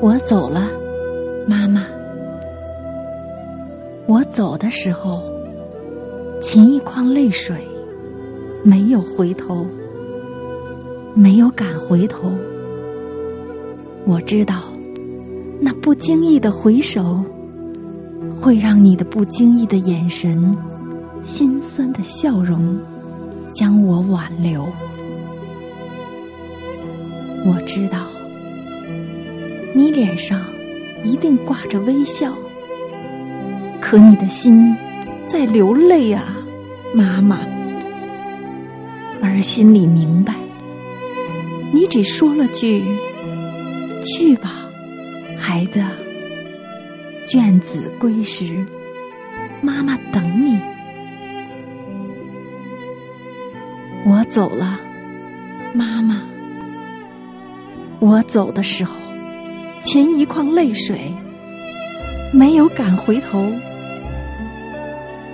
[0.00, 0.70] 我走了，
[1.44, 1.84] 妈妈。
[4.06, 5.20] 我走的时候，
[6.40, 7.56] 噙一眶泪水，
[8.62, 9.66] 没有回头，
[11.14, 12.30] 没有敢回头。
[14.06, 14.54] 我知道，
[15.60, 17.20] 那不经意的回首，
[18.40, 20.56] 会让你的不经意的眼神、
[21.22, 22.78] 心酸的笑容，
[23.50, 24.64] 将我挽留。
[27.44, 27.98] 我知道。
[29.78, 30.40] 你脸上
[31.04, 32.34] 一定挂着微笑，
[33.80, 34.76] 可你的心
[35.24, 36.24] 在流泪啊，
[36.92, 37.38] 妈妈。
[39.22, 40.34] 而心里明白，
[41.72, 42.82] 你只说了句
[44.02, 44.50] “去吧，
[45.38, 45.80] 孩子”，
[47.24, 48.66] 眷子归时，
[49.60, 50.58] 妈妈等你。
[54.04, 54.80] 我走了，
[55.72, 56.20] 妈妈。
[58.00, 59.07] 我走的时候。
[59.80, 60.98] 噙一眶泪水，
[62.32, 63.50] 没有敢回头。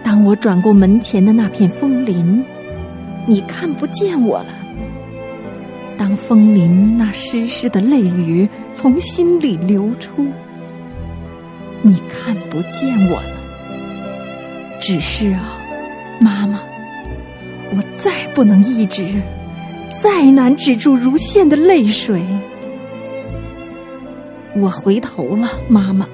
[0.02, 2.44] 当我转过门前的那片枫林，
[3.26, 4.46] 你看不见我了。
[5.96, 10.26] 当枫林那湿湿的泪雨从心里流出，
[11.82, 13.40] 你看不见我了。
[14.78, 15.58] 只是啊，
[16.20, 16.60] 妈妈，
[17.74, 19.22] 我再不能抑制，
[20.02, 22.22] 再难止住如线的泪水。
[24.56, 26.06] 我回头了，妈妈，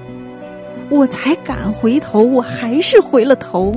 [0.89, 3.71] 我才敢回头，我还是回了头。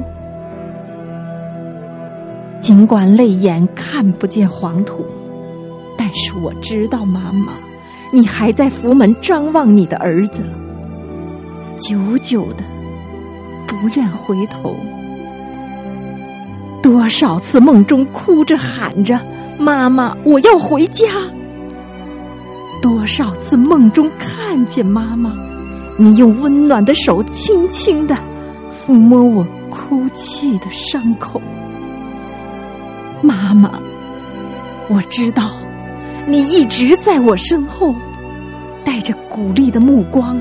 [2.61, 5.05] 尽管泪眼看不见黄土，
[5.99, 7.53] 但是我知道，妈妈，
[8.11, 10.43] 你还在福门张望你的儿子，
[11.79, 12.65] 久久的
[13.67, 14.75] 不愿回头。
[16.83, 19.21] 多少次梦中哭着喊着
[19.59, 21.07] ：“妈妈，我要回家。”
[22.83, 25.33] 多少次梦中看见妈妈，
[25.97, 28.15] 你用温暖的手轻轻的
[28.87, 31.41] 抚摸我哭泣的伤口。
[33.23, 33.71] 妈妈，
[34.89, 35.53] 我知道
[36.27, 37.95] 你一直在我身后，
[38.85, 40.39] 带着鼓励的目光，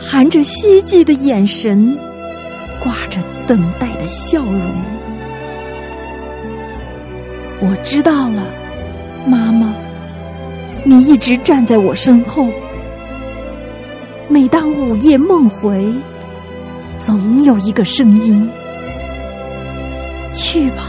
[0.00, 1.98] 含着希冀的眼神，
[2.82, 4.60] 挂着等待的笑容。
[7.60, 8.46] 我知道了，
[9.26, 9.74] 妈妈。
[10.86, 12.50] 你一直站在我身后，
[14.28, 15.90] 每当午夜梦回，
[16.98, 18.46] 总有一个声音
[20.34, 20.82] ：“去吧，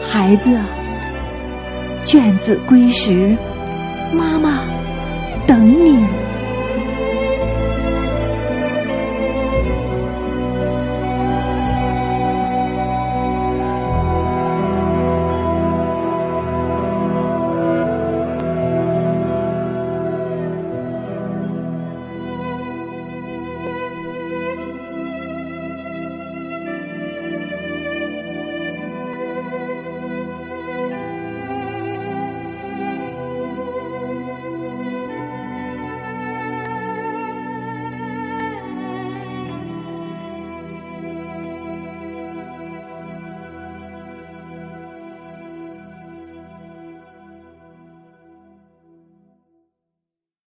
[0.00, 0.56] 孩子，
[2.04, 3.36] 卷子归时，
[4.12, 4.60] 妈妈
[5.44, 5.98] 等你。”